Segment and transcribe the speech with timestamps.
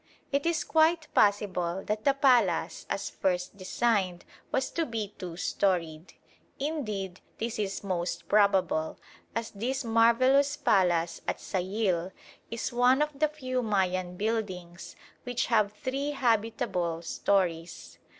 [0.31, 6.15] It is quite possible that the palace as first designed was to be two storeyed.
[6.57, 8.97] Indeed this is most probable,
[9.35, 12.11] as this marvellous palace at Sayil
[12.49, 17.99] is one of the few Mayan buildings which have three habitable storeys.